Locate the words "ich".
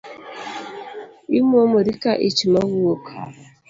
2.27-2.39